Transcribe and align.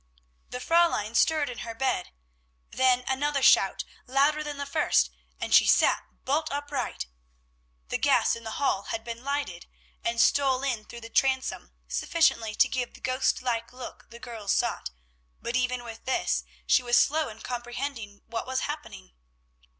The 0.49 0.57
Fräulein 0.57 1.15
stirred 1.15 1.47
in 1.47 1.59
her 1.59 1.75
bed. 1.75 2.09
Then 2.71 3.03
another 3.07 3.43
shout, 3.43 3.83
louder 4.07 4.43
than 4.43 4.57
the 4.57 4.65
first, 4.65 5.11
and 5.39 5.53
she 5.53 5.67
sat 5.67 6.01
bolt 6.25 6.51
upright. 6.51 7.05
The 7.89 7.99
gas 7.99 8.35
in 8.35 8.43
the 8.43 8.57
hall 8.57 8.85
had 8.85 9.03
been 9.03 9.23
lighted, 9.23 9.67
and 10.03 10.19
stole 10.19 10.63
in 10.63 10.85
through 10.85 11.01
the 11.01 11.11
transom 11.11 11.71
sufficiently 11.87 12.55
to 12.55 12.67
give 12.67 12.95
the 12.95 12.99
ghost 12.99 13.43
like 13.43 13.71
look 13.71 14.09
the 14.09 14.17
girls 14.17 14.53
sought; 14.53 14.89
but 15.39 15.55
even 15.55 15.83
with 15.83 16.05
this, 16.05 16.45
she 16.65 16.81
was 16.81 16.97
slow 16.97 17.29
in 17.29 17.41
comprehending 17.41 18.23
what 18.25 18.47
was 18.47 18.61
happening. 18.61 19.11